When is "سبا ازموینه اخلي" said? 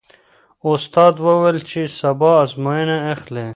1.99-3.47